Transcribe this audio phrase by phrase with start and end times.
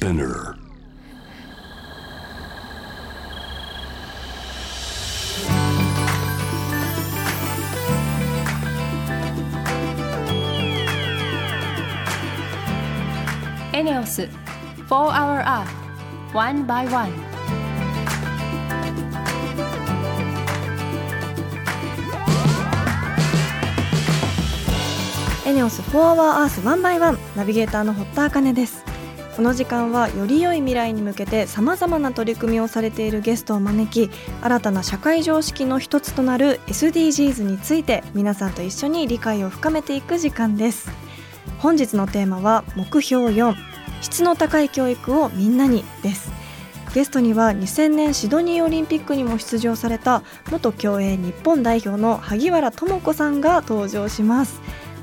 [0.00, 0.56] Spinner.
[13.74, 14.30] エネオス4
[14.88, 15.68] Hour Earth
[16.32, 17.12] One by One
[25.46, 28.89] エネオス4 Hour Earth 1 by 1ナビゲーターの堀田茜です
[29.40, 40.90] この時間はより良い未来に向けてさまざまな取り組みをされているゲストを招き新たな社会常識の一つとなる SDGs について皆さんと一緒に理解を深めていく時間です。
[41.56, 43.54] 本日のテーマは目標4
[44.02, 46.30] 質の高い教育をみんなにです。
[46.92, 54.60] ゲストには2000年シドニーオリンピックにも出場された元競泳日本代表の萩原智子さんが登場します。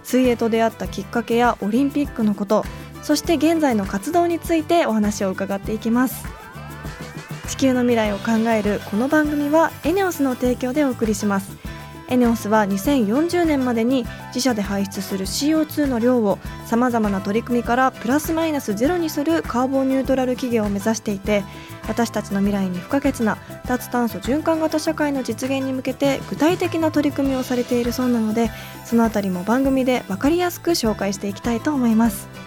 [0.07, 2.63] 水泳と出会ったきっかけやオリンピックのこと
[3.07, 6.27] そして現在の活動についてお話を伺っていきます。
[7.47, 11.55] 地球の未来を考えるこの番組はエネオスの提供でお送りします。
[12.09, 21.45] エネオスは2040年までに自社で排出する CO2 の量をさまざまな取り組みからプラスマイナスゼロにするカーボンニュートラル企業を目指していて
[21.87, 28.51] 私たちの未来に不可欠な脱炭素循環型社会の実現に向けて具体的な取り組みをされているそうなので
[28.83, 32.46] そのあたりも番組で分かりやすく紹介していきたいと思います。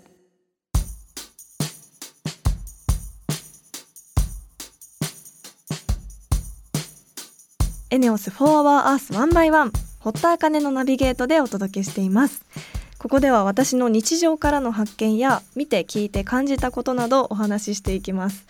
[7.93, 12.45] エネオス4 Hour Earth 1 by 1堀田茜のナビゲートでお届けしています。
[12.97, 18.45] ここでは私の日常からの発見や見て聞いて感じたことなどお話ししていきます。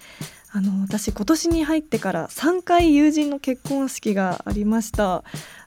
[0.51, 5.23] あの私今年に入ってから3回友人の結婚式がありました。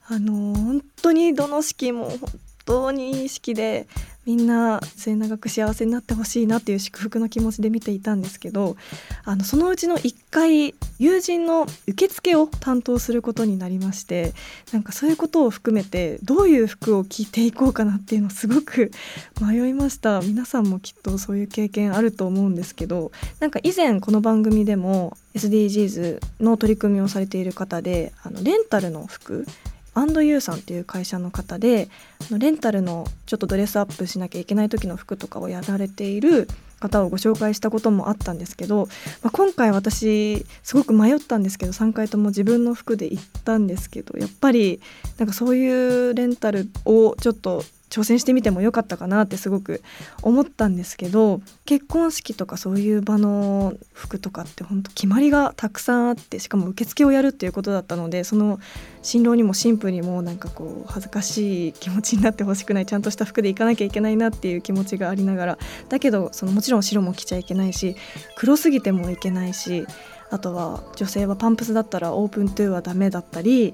[0.06, 2.20] あの本当にどの式も本
[2.64, 3.88] 当にいい式で
[4.26, 8.76] みんな末永く幸せになってほしいなっていう祝福の気持ちで見ていたんですけど
[9.24, 14.32] あのそのうちの1回友人の受付を担当することになりまして
[14.72, 18.90] なんかそういうことを含めてどういう服を着ていこうかなっていうのをすごく
[19.40, 20.20] 迷いました。
[20.20, 29.46] 皆さんもきっとそういう経験あると思うんですけどなんか以前この番組でも SDGs の取り組みをされている方であのレンタルの服
[29.94, 31.88] アンドユーさんっていう会社の方で
[32.36, 36.48] レンタルのちょっとドレスアップしなきゃいけない時の服とかをやられている
[36.80, 38.88] 方をご紹介したこともあったんですけど、
[39.22, 44.80] まあ、今回私すごく迷ったんですけど3回とも自分の服で行ったんですけどやっぱり
[45.18, 49.80] なんかそういうレンタルをちょっと挑戦してみてもよかったかなってすごく
[50.20, 58.58] 思ったんですけど結婚式とかそういう場の服とかって本当決まりがたくさんあってしかも受付をやるっていうことだったのでその
[59.02, 67.94] 新郎にも新婦にもなんかこう恥ずかしい気持ちになってほしくないちゃんとした服で行かなきゃいけないなっていう気持ちがありながらだけどそのもちろん白も着ちゃいけないし
[68.34, 69.86] 黒すぎてもいけないし
[70.30, 73.72] あとは女性はパンプスだったらオープントゥーはダメだったり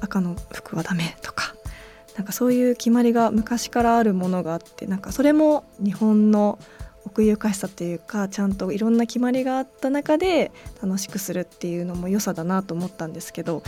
[0.00, 1.54] 赤の服はダメとか
[2.20, 6.58] なんかそういう決まりが昔からあるものがあってなんかそれも日本の
[7.06, 13.62] 奥ゆかしさというかちゃんといろんな決まりがあった中で楽しくするっていうのも良さだなと思ったんですけど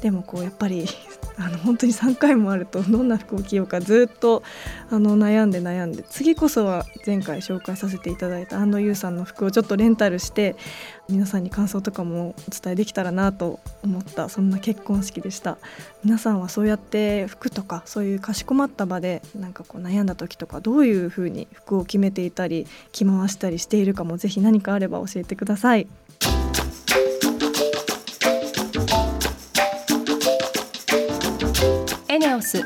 [0.00, 0.86] でもこうやっぱり
[1.38, 4.42] あの本当に3回もあるとどんな服を着ようかずっと
[4.90, 10.56] あの悩んで悩んで次こそは前回紹介させていただいた安藤優さんの服をちょっとレンタルして
[11.10, 15.58] 皆さんに感想とかもお伝えできたらなと思ったそんな結婚式でした
[16.04, 25.86] 皆さんはそうやって服とかそういうかしこまった場でなんかこう悩んだ時とかどういうふうに服を決めていたり着回したりしているかもぜひ何かあれば教えてください。
[32.36, 32.64] エネオス4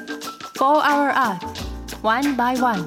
[0.58, 2.84] Hour Earth One by One.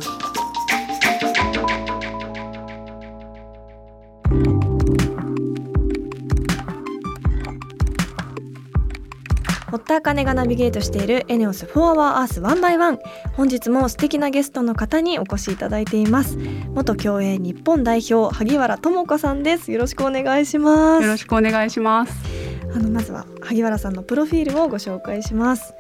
[9.72, 13.00] 堀田茜がナビゲートしているエネオス4 Hour Earth 1 by 1
[13.38, 16.38] 本日も素敵なゲストの方にお越しいただいています。
[16.74, 19.72] 元競泳日本代表萩原智子さんです。
[19.72, 21.02] よろしくお願いします。
[21.02, 22.44] よろしくお願いします。
[22.76, 25.76] あのまずは萩原さんのプロフィールをご紹介します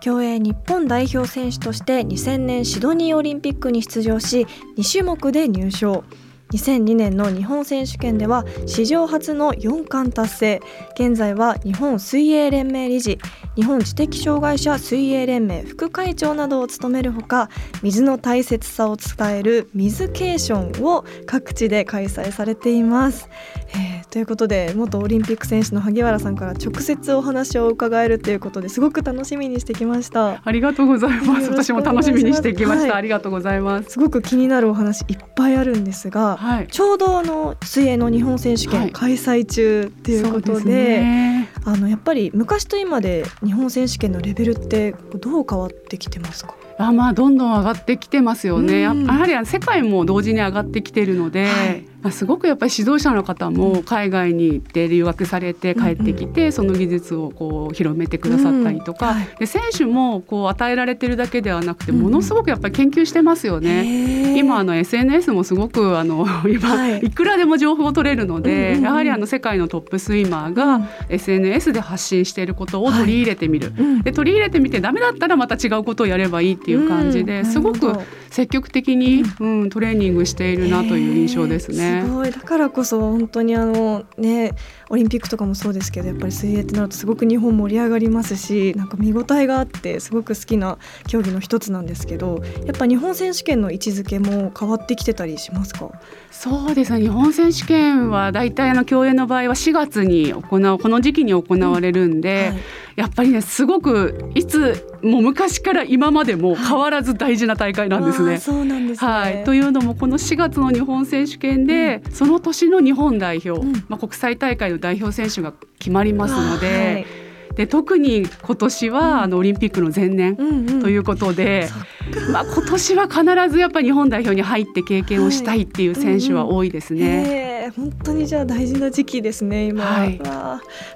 [0.00, 4.46] 競泳日本代表選手として2000年シドニーオリンピックに出場し
[4.76, 6.04] 2種目で入賞。
[6.52, 10.60] 2002年の日本選手権では史上初の4冠達成。
[10.94, 13.18] 現在は日本水泳連盟理事
[13.54, 17.50] 日本知的障害者水泳連盟副会長などを務めるほか
[17.82, 23.28] 水の大切さを伝える水ケーションを各地で開催されています。
[23.74, 30.40] えー、ということで元オリンピック選手の萩原さんから直接お話を伺えるということですごく楽しみにしてきました。
[30.42, 31.50] ありがとうございます。
[31.50, 33.90] 私も楽しみにしてきました、はい、ありがとうございます。
[33.90, 46.54] すごく気になるお話いっぱいあるんですが、はい、ちょうどあの水泳の日本選手権開催中っていうことではいね、あのやっぱり昔と今で日本選手権のレベルってどう変わってきてますか？
[46.78, 64.38] あまあどんどん上がってきてますよね、やはり世界も同時に上がってきているので、はいまあ、すごくやっぱり指導者の方も海外に行って留学されて帰ってきて、その技術をこう広めてくださったりとか、で選手もこう与えられてるだけではなくてものすごくやっぱり研究してますよね。
[64.38, 73.72] 今あの SNS もすごくあの 今、い、くらでも情報を取れるので、やはりあの世界のトップスイマーが SNS で発信していることを取り入れてみる、
[74.04, 77.92] で取り入れてみてダメだったらまた違うことをやればいいっていう感じですごく
[78.30, 81.87] 積極的に、うん、トレーニングしているなという印象ですね。
[82.04, 82.30] すごい。
[82.30, 84.52] だからこそ本当にあのね
[84.90, 95.90] オリンピックとかもそうですけどやっぱり水泳ってなるとすごく日本盛り上がりますしなんか見応えがあってすごく好きな競技の一つなんですけどやっぱ日本選手権の位置づけも変わってきてたりしますか？
[96.30, 97.00] そうですね。
[97.00, 100.42] 日本選手権は大体あの競泳の場合は4月に行う
[100.78, 102.62] この時期に行われるんで、うんはい
[102.98, 108.38] やっぱりねすごくいつも昔から今までも変わらず大事な大会なんですね。
[108.38, 109.10] そうなんですね。
[109.10, 117.28] はい、というのもこの4月の日本選手権で、うん、その年の日本代表、うん、まあ、国際大会の代表選手が決まりますので。
[117.54, 120.36] で特に今年は、うん、あのオリンピックの前年
[120.80, 121.68] ということで、
[122.14, 127.16] うんうん、まあ、今年は必ずやっぱり日本代表に入って経験をしたいっていう選手は多いですね。
[127.16, 130.20] はいうんうん、本当にじゃあ大事な時期ですね今、はい、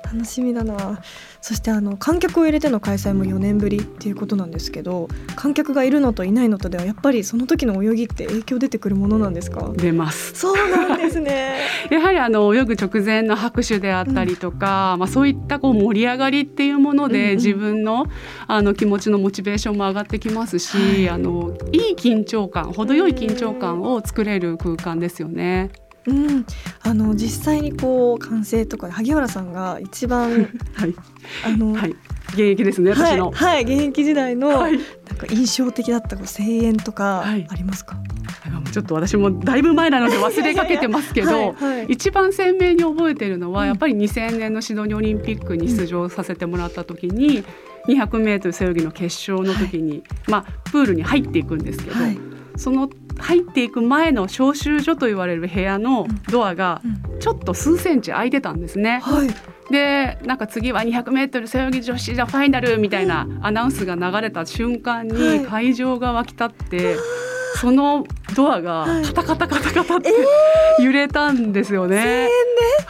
[0.04, 1.00] 楽しみだな。
[1.42, 9.72] そしてあの観客を入れての開催も4年ぶりっていうことなんですけど観客がいるのといないのとではやっぱりその時の泳ぎって影響出てくるものなんですか？
[9.76, 10.34] 出ます。
[10.34, 11.56] そうなんですね。
[11.90, 18.06] やはりあの泳ぐ直前の拍手であったりとか、うん、まあ、そういったこう盛り上がりっていうもので、自分の
[18.46, 25.70] あの気持ちのモチベーションも上がってきますし、はい、あのいい緊張感程よい緊張感を作れる空間ですよね。
[26.06, 26.46] うん、
[26.82, 30.30] あの実際にこう完成とか萩原さんが一番、
[30.74, 30.94] はい、
[31.46, 31.90] あの、はい、
[32.30, 34.78] 現役ですね私の、はい、はい、現役時代の、なん
[35.16, 37.96] か印象的だったこう声援とかありますか、
[38.72, 41.54] ちょっと私もだいぶ前なので忘れかけてますけど
[41.88, 47.44] 一番鮮明に覚えてるのは、やっぱり2000年のシドニーオリンピックに出場させてもらった時に、
[47.86, 51.96] うん、200m 背泳ぎの決勝の時に、まあ、プールに入っていくんですけど、
[52.56, 56.82] その入っていく前の招集所と言われる部屋のドアが
[57.20, 59.00] ちょっと数センチ開いてたんですね。
[59.02, 59.28] はい、
[59.70, 66.96] でなんか次は 200m 背泳ぎ女子じゃファイナルみたいなアナウンスが流れた瞬間に会場が沸き立って。
[67.56, 70.12] そのドアがカタカタカタカタって
[70.80, 72.28] 揺れたんですよね。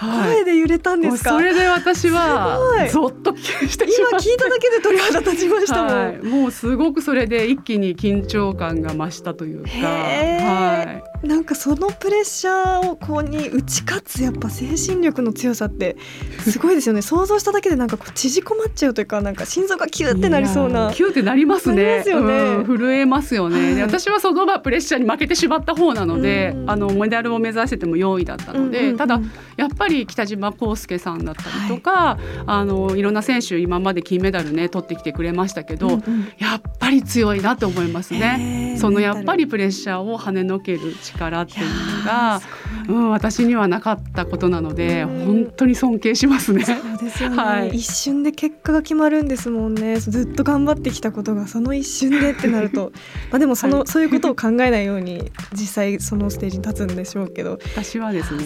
[0.00, 1.30] 声援で、揺れたんですか？
[1.30, 2.58] それで私は
[2.90, 9.70] ゾッとして今聞いただけで鳥肌立ちましたもん、はい、もうすごくそれで一気に緊張感が増したというか。
[9.70, 11.02] はい。
[11.26, 15.96] なんかそのプレッシャーをこうに打ち勝つやっぱ精神力の強さって
[16.40, 17.02] すごいですよね。
[17.02, 20.90] 想像しただけでなんかこう縮こまっちゃうというかなんか心臓がキューってなりそうな。
[20.92, 21.98] キューってなりますね。
[21.98, 23.72] ますよね、うん、震えますよね。
[23.74, 29.20] はい、私はその場プレッシャーに負けてしまった方なので、あのメダルを目指してても4位だったので、ただ
[29.56, 38.76] やっぱり北島康介さんだったりとか、はい、あのいろんな選手今まで金メダルね取ってきてくれましたけど、うんうん、やっぱり強いなと思いますね。
[38.78, 41.66] そのやっぱりプレッシャーを跳ねのける力っていう
[41.98, 42.40] のが、
[42.88, 46.64] うん、私にはなかったことなので、本当に尊敬しますね。
[46.64, 49.98] そうですよね、はい、一瞬で結果が決まるんですもんね。
[49.98, 52.92] ずっと頑張ってきたことがその一瞬でってなると、
[53.30, 58.44] まあでもその、はい、そういうことを考えないように実際そのステージに立つんでしょうけど、私はですね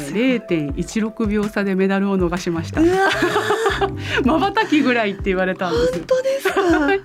[0.48, 2.80] 0.16秒差でメダルを逃しました。
[4.24, 5.92] まばたきぐらいって言われたんです。
[5.92, 6.94] 本当ですか？
[6.94, 7.00] い。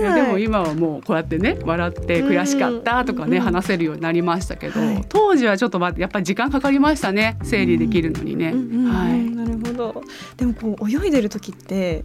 [0.00, 8.52] やでも今はもうこうやってね笑って悔しかったとかね、話せるようになりましたけど、はい、当時はちょっとやっぱり時間かかりましたね整理できるのにね。
[8.52, 10.02] はい、なるほど。
[10.36, 12.04] でもこう泳いでる時って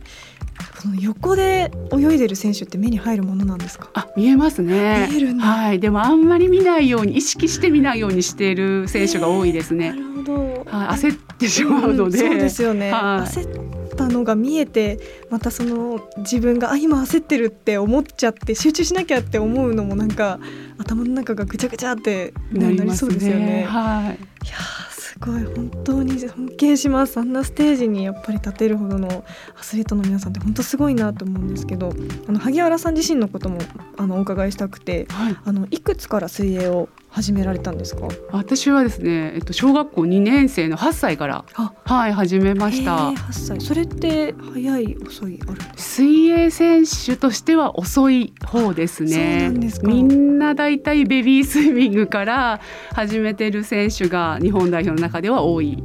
[0.81, 3.89] その横で泳いでる選手って目に入るものなんですか？
[3.93, 5.07] あ、見えますね。
[5.39, 9.91] はい、でもあんまり見ないように意識して見ないようにしている選手が多いですね。
[9.91, 10.65] なるほど。
[10.65, 12.22] はい、焦ってしまうので。
[12.22, 12.91] うん、そうですよね。
[12.91, 20.39] はい、焦ったのが見えてまたその自分があ今焦ってるって思っちゃって集中しなきゃって思うのもなんか
[20.79, 23.63] 頭の中がぐちゃぐちゃってなりそうですよね。
[23.63, 24.57] はい、いや
[24.89, 24.93] す
[25.25, 27.18] ごい本当に尊敬します。
[27.18, 29.24] あんなステージにやっぱり立てるほどの
[29.58, 31.94] アスリートの皆さんって本当すごいなと思うんですけど
[32.27, 33.60] あの萩原さん自身のことも
[33.98, 38.08] あのお伺いしたくて、はい、あのいくつから水泳を始められたんですか？
[38.32, 41.46] 私はですね、えっと、小学校2年生の8歳から
[41.86, 43.10] はい始めました。
[43.12, 43.62] 8歳。
[43.62, 49.51] それって早い遅いある水泳選手としては遅い方ですね。
[49.84, 52.60] みんなだいたいベビースイミングから
[52.93, 55.77] 始めてる選手が日本代表の中では多い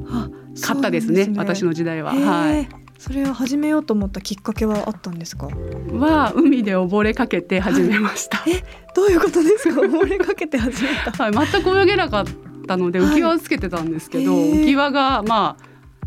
[0.62, 2.14] かったですね、ね、私の時代は。
[2.14, 2.68] はい
[2.98, 5.46] それを始めようと思ったきっかけはあったんですか？
[5.46, 8.64] は海で溺れかけて始めました、はい、え
[8.94, 9.80] どういうことですか？
[9.80, 11.12] 溺れかけて始めた。
[11.12, 12.24] はい全く泳げなかっ
[12.66, 15.56] たので浮き輪をつけてたんですけど、はい、浮き輪がま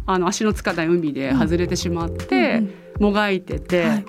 [0.06, 4.06] ああの足のつかない海で外れてしまって、うんもがいてて、はい、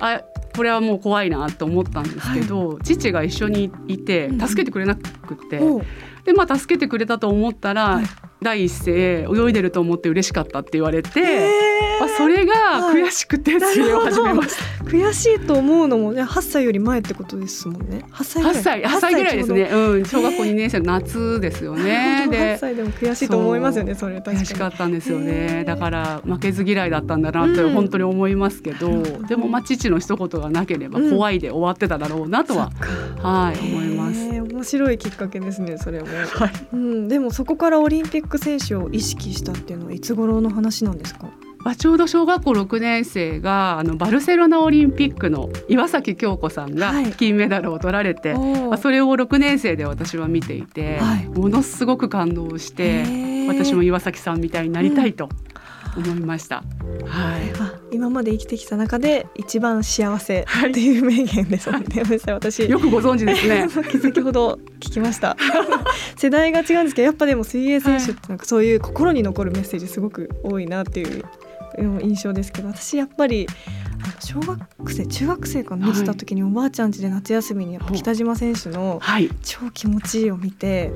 [0.00, 0.22] あ
[0.54, 5.78] これはもう怖いなと思ったんですけど、はい、父が一緒にいて助けてくれなくて、う。
[5.80, 5.86] ん、
[6.24, 8.04] でまあ助けてくれたと思ったら、はい、
[8.42, 11.65] 第一声泳いでると思って嬉しかったって言われて、
[11.98, 12.54] まあ、それが
[12.92, 18.04] 悔しくて水泳を始めました、悔しいと思うのも、ね、8歳より前ってことですもんね。
[18.12, 22.26] 8歳ぐらい ,8 歳 ,8 歳ぐらいですね、うん、小学校2年生の夏ですよね。
[22.30, 25.64] で8歳でも悔しいと思いますよねそれ悔しかったんですよね。
[25.66, 32.70] だから負けず嫌いだったんだなと本当に思いますけど、うん、でもまあ父の一言がなければ怖いで終わってただろうなとは、
[33.18, 34.26] うん、はい思います。
[34.56, 36.52] 面白いきっかけですねそれも、はい。
[36.72, 41.28] うん、でもそこからオリンピック選手を意識したっていうのはいつ頃の話なんですか？
[41.66, 53.02] まあ、ちょうど小学校6年生があのバルセロナオリンピックの岩崎恭子さんが金メダルを取られて、はい、まあ、それを6年生で私は見ていて、はい、ものすごく感動して
[53.48, 55.28] 私も岩崎さんみたいになりたいと
[55.96, 56.62] 思いました。
[57.04, 61.78] はい、今まで生きてきた中で一番幸せっていう名言ですね。
[61.78, 62.70] はい、私。
[62.70, 63.68] よくご存知ですね。
[64.00, 65.36] 先ほど聞きました。
[66.16, 71.24] 世代が違うんですけど、やっぱでも水泳選手ってなんかそういう心に残るメッセージすごく多いなっていう
[71.78, 73.46] 印象ですけど、私やっぱり
[74.20, 79.00] 小学生中学生か見てた時におばあちゃん家で夏休みにやっぱ北島選手の
[79.42, 80.92] 超気持ちいいを見て、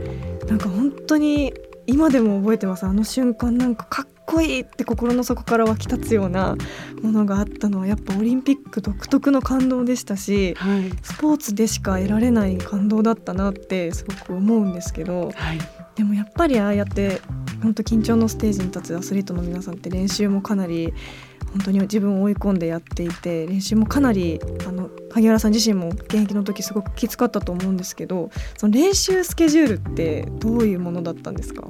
[0.48, 1.52] なんか本当に
[1.86, 2.84] 今でも覚えてます。
[2.86, 6.56] あの瞬間なんかかっこいいって心の底から湧き立つような
[7.02, 15.58] ものがあったのはやっぱオリンピック独特の感動でしたし、はい、スポーツでしか得られない感動だったなってすごく思うんですけど、はい、
[16.00, 17.20] でもやっぱりああやって
[17.62, 20.94] 本当緊張のステージに立つアスリートの皆さんって練習もかなり
[21.52, 31.68] 本当に自分を追い込んでやっていて練習もかなりあの萩原さん自身も現役の時すごくきつかったと思うんですけどその練習スケジュールってどういうものだったんですか？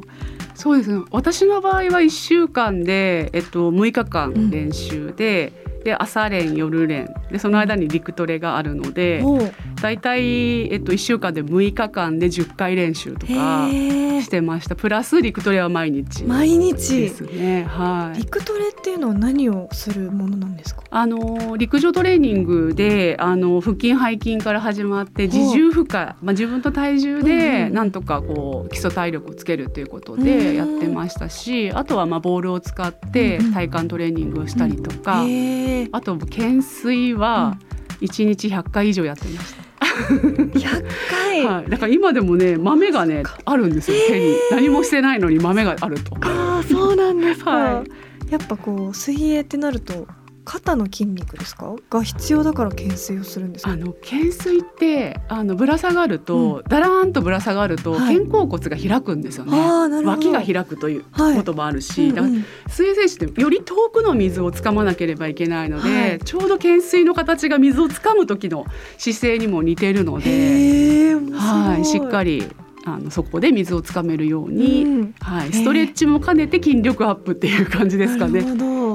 [0.55, 1.03] そうですね。
[1.11, 7.13] 私の場合は1週間で、えっと、6日間練習で、うん、で朝練夜練。
[7.31, 9.23] でその間に陸トレがあるので
[9.81, 14.77] 大体、えっと、1週間で6日間で10回練習とかしてました。
[14.77, 17.01] プラス陸トレは毎日毎日？
[17.01, 20.83] ですね、はい、陸トレっていうのは何をするものなんですか？
[20.91, 35.23] あの陸上トレーニングであの腹筋背筋から始まって自重負荷、まあ、自分と体重でなんとかこう基礎体力をつけるということでやってましたしあとはまあボールを使って体幹トレーニングをしたりとか、
[35.93, 37.59] あと懸垂は
[38.01, 39.63] 1日100回以上やってました。
[39.81, 44.37] 100回、はい、だから今でもね豆がねあるんですよ、手に。
[44.51, 46.17] 何もしてないのに豆があると。
[46.23, 47.85] あそうなんですか、は
[48.29, 50.07] い、やっぱこう水泳ってなると
[50.51, 51.77] 肩の筋肉ですか？
[51.91, 59.57] が必要だから懸垂をするんですあの懸垂ってあのぶら下がると、うん、だらーんとぶら下がると、肩甲骨が開くんですよね。
[60.05, 61.05] 脇が開くという
[61.37, 62.35] こともあるし、はいだから
[62.69, 68.67] 水泳選手ってより遠くの水をつかまなければいけないので、はい、ちょうど懸垂の形が水をつかむ時の
[68.99, 72.49] 姿勢にも似てるので、はい、しっかり
[72.85, 78.43] あのそこで水をつかめるように、うん、はい、ストレッチも兼ねて筋力アップっていう感じですかね。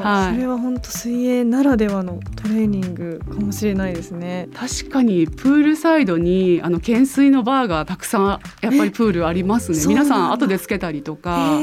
[0.05, 4.49] はい、それは本当水泳ならではのトレーニングかもしれないですね。
[4.53, 9.79] 確かにプールサイドにあの懸垂のバーがたくさんやっぱりプールありますね。
[9.87, 11.59] 皆さん後でつけたりとか、う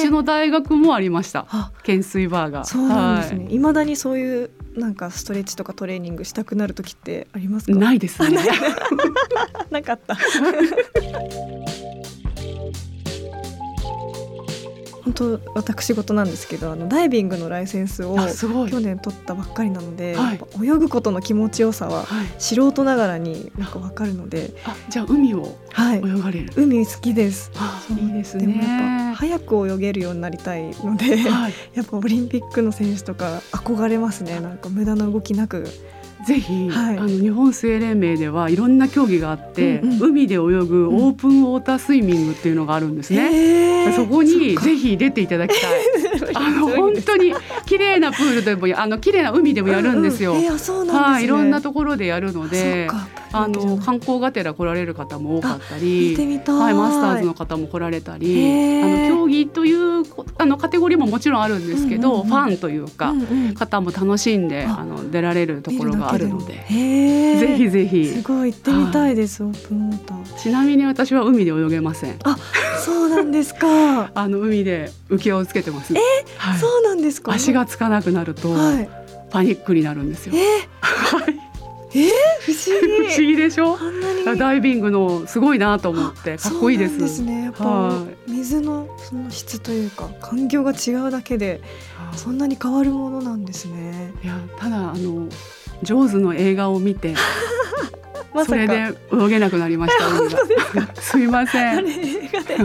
[0.00, 1.46] ちの大学もありました。
[1.78, 2.64] 懸垂バーが。
[2.64, 3.44] そうなんですね。
[3.44, 7.78] はい、未だにそういうなんかストレッチとかトレーニングしたくなる時ってありますか？
[7.78, 8.38] ないですね。
[9.70, 10.16] なかった。
[15.04, 22.06] 本当私事なんですけどあのダイビングのライセンスを去年取ったばっかりなので、はい、泳ぐことの気持ちよさは
[22.38, 27.50] 素人ながらになんかわかるので、あじゃあ海を泳がれる、はい、海好きです。
[27.90, 28.46] いいですね。
[28.46, 34.40] でもやっぱ早く泳げるようになりたいので、はい、 やっぱオリンピックの選手とか憧れますね。
[34.40, 35.68] なんか無駄な動きなく
[36.26, 43.92] ぜひ、はい、あの日本水泳連盟ではいろんな競技があって、うんうん、海で泳ぐオープンウォータースイミングっていうのがあるんですね。
[43.94, 45.80] そこにぜひ出ていただきたい。
[46.34, 47.34] あの本当に
[47.66, 50.34] 綺麗なプールでもあの綺麗な海でもやるんですよ。
[50.34, 52.88] はい、いろんなところでやるので。
[53.36, 60.04] あの観光がてら来られる方も多かったり、はい、マスターズの方も来られたり、あの競技という
[60.38, 63.12] あのカテゴリーももちろんあるんですけど、ファンというか、
[63.56, 70.38] 方も楽しんであの出られるところがあるので、ぜひぜひすごい行ってみたいです、オープンウォーター。
[70.38, 72.16] ちなみに私は海で泳げません。
[72.22, 72.36] あ、
[72.84, 74.10] そうなんですか。
[74.14, 75.92] あの海で浮き輪をつけてます。
[75.92, 77.32] えー、そうなんですか。
[77.32, 78.54] 足がつかなくなると、
[79.30, 80.34] パニックになるんですよ。
[80.36, 81.44] えい。
[81.96, 83.08] えー、不思議。
[83.08, 83.78] 不思議でしょ？
[84.36, 86.98] ダイビングのすごいなと思ってかっこいいです。
[86.98, 91.60] ですねやっぱ水のその質というか環境が違うだけで
[92.16, 94.12] そんなに変わるものなんですね。
[94.22, 95.28] いやただあの
[95.84, 97.14] ジョーズの映画を見て
[98.34, 100.04] ま、それで泳げなくなりました。
[101.00, 101.78] すみません。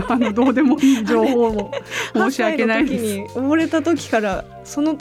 [0.08, 1.72] あのどうでもいい情報も
[2.12, 3.04] 申し訳ないです。
[3.04, 4.98] に溺れた時からその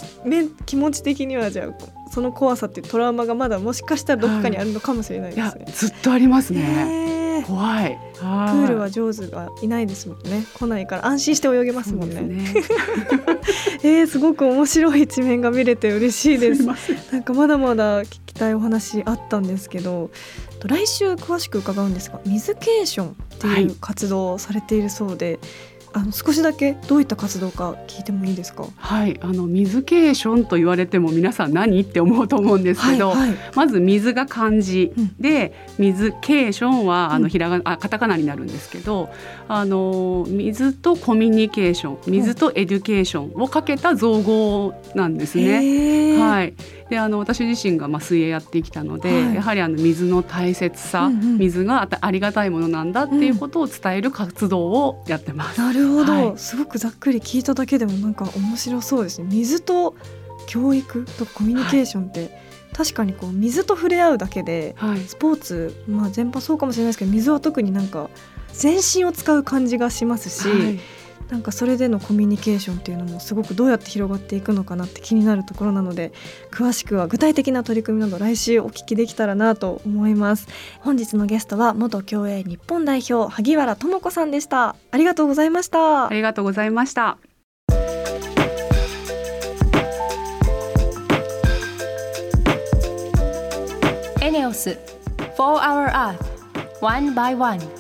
[0.68, 5.66] 気持ち的にはじゃあその怖さっていうトラウマがまだもしかしたらどこかにあるのかもしれないですね。
[5.74, 7.19] ずっとありますね。
[7.50, 7.98] 怖い。
[8.14, 10.46] プールは上手がいないですもんね。
[10.54, 12.22] 来ないから安心して泳げますもんね。
[12.22, 12.54] ね
[13.84, 16.64] えー、すごく面白い一面が見れて嬉しいです。
[17.12, 20.12] なんかまだまだ聞きたいお話あったんですけど、
[20.66, 25.26] 来週詳しく伺うんですが、水ケーションっていう活動をされているそうで。
[25.28, 28.66] はいあの少しだけどういった活動か聞いてもいいですか？
[28.76, 39.10] はい、あの水ケーションと言われても皆さん何って思うと思うんですけど、はいはい、まず水が漢字、うん、で水ケーションはあのひらが、うん、あカタカナになるんですけど、
[39.48, 46.20] あの水とコミュニケーション、水とエデュケーションをかけた造語なんですね。
[46.20, 46.54] はい。
[46.90, 55.62] であの私自身がまあ水泳やってきたので、はい、やはりあの水の大切さ、うんうん、水がありがたいものなんだっていうことを伝える活動をやってます。
[55.62, 59.28] うん、なるほど、はい、すごくざっくり聞いただけでもなんか面白そうですね。
[59.30, 59.96] 水と
[60.48, 62.32] 教育とコミュニケーションって、はい、
[62.74, 64.76] 確かにこう水と触れ合うだけで、
[65.08, 68.10] スポーツ、まあ、全般そうかもしれないですけど水は特になんか
[68.54, 70.80] 全身を使う感じがしますし。
[71.30, 76.12] なんかそれでのコミュニケーションっていうのもすごくどうやって広がっていくのかなって気になるところなので
[76.52, 80.48] 詳しくは具体的な取り組みなど来週お聞きできたらなと思います。
[80.80, 84.76] 本日のゲストは元競泳日本代表萩原智子さんでした。
[84.92, 86.08] ありがとうございました。
[86.08, 87.18] ありがとうございました。
[94.22, 94.78] エネオス
[95.38, 96.18] 4 Hour Earth
[96.82, 97.79] One by One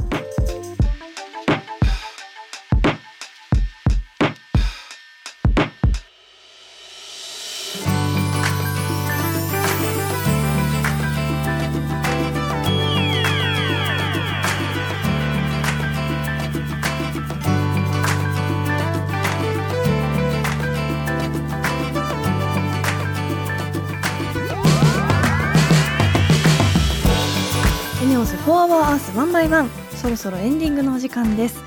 [28.63, 31.61] アースワンバイワンそろそろエンディングのお時間です。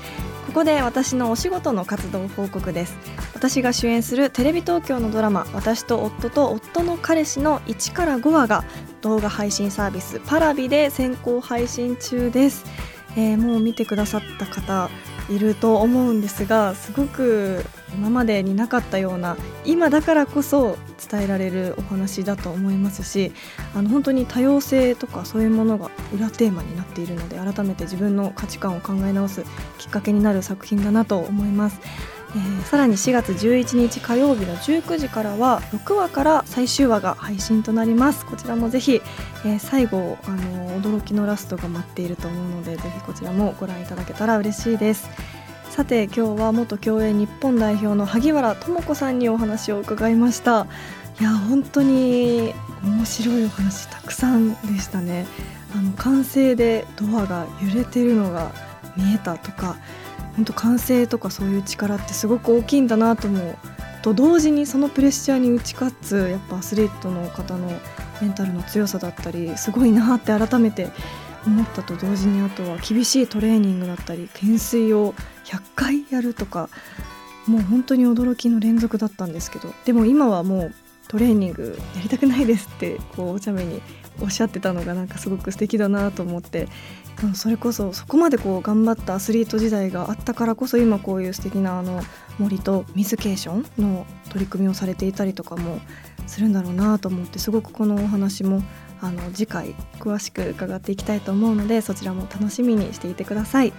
[0.45, 2.95] ここで私のお仕事の活動報告です。
[3.33, 8.63] 私が主演するテレビ東京のドラマ私と夫と夫の彼氏の1から5話が
[9.01, 12.63] 動画配信サービスパラビで先行配信中です、
[13.17, 14.89] えー、もう見てくださった方
[15.29, 17.65] いると思うんですがすごく
[17.97, 20.77] 今までになかったような今だからこそ
[21.09, 23.31] 伝えられるお話だと思いますし
[23.75, 29.43] あの本当に多様性とかそういうものが裏テーマになっているので改めて自分の価値観を考え直す
[29.77, 31.79] きっかけになる作品だなと思います。
[32.35, 39.01] えー、さらに4月11日火曜日の19時からは6話から最終話が配信となりますこちらもぜひ、
[39.45, 45.09] えー、最後あの驚きのラストが待っていると思うのでぜひこちらもご覧いただけたら嬉しいです
[45.73, 50.67] さて今日は元競泳日本代表の萩原智子さんにお話を伺いました。
[51.19, 55.25] いや本当に面白いお話たくさんでしたね。
[55.75, 58.51] あの完成でドアが揺れてるのが
[58.95, 59.77] 見えたとか
[60.35, 63.57] 本当完成とかそういう力ってすごく大きいんだなと思う
[64.03, 67.67] と同時にそのプレッシャーに打ち勝つやっぱアスリートの方の
[68.21, 70.89] メンタルの強さだったりすごいなって改めて
[71.45, 75.13] 思ったと同時にあとは厳しいトレーニングだったり懸垂を
[75.45, 76.69] 100回やるとか
[77.47, 80.73] もう本当に驚きの連続だったんですけどでも今はもう
[81.07, 83.81] トレーニングやりたくないですってこうお茶目に
[84.21, 86.67] おっしゃってたのがなんかすごく素敵だなと思って
[87.35, 92.01] それこそそこまでこう頑張ったアスリート時代があったからこそ今こういう素敵なあの
[92.39, 95.79] 森と水ケーションの取り組みをされていたりとかも
[96.27, 98.61] するんだろうなと思ってすごくこのお話も
[99.03, 103.73] あの次回詳しく伺っていきたいと思うのでそちらも楽しみにしていてください。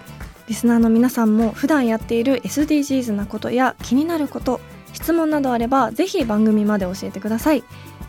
[0.47, 4.61] リスナーの皆さんも普段やっている SDGs なことや気になること
[4.93, 7.63] 質問などあればぜひ番組まで教えてください。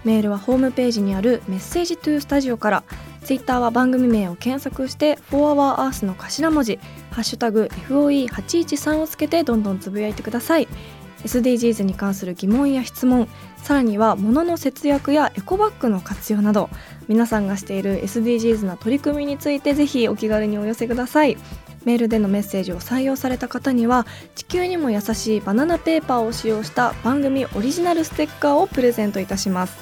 [0.05, 2.85] メールはホームページにあるメッセージトゥースタジオから。
[3.25, 6.79] ツイッターは番組名を検索して「4HourEarth」の頭文字
[7.11, 10.69] 「ハッシュタグ #FOE813」をつけてどんどんつぶやいてください。
[11.27, 13.29] SDGs に関する疑問や質問
[13.63, 16.71] さらには物の節約やエコバッグの活用など
[17.09, 21.37] 皆さんがしている SDGs な取り組みについてぜひお気軽にお寄せください。
[21.85, 29.79] メールでのメッセージを採用された方には地球にも優しいバナナペーパーを使用した番組オリジナルステッカーをプレゼントいたします。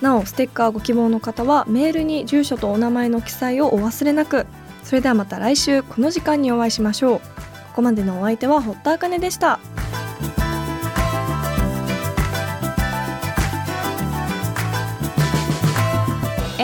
[0.00, 4.46] なおステッカーご希望の方はメールに住所とお名前の記載をお忘れなく。
[4.82, 7.20] それではまた来週この時間にお会いしましょう。
[7.20, 9.60] ここまでのお相手は堀田茜でした。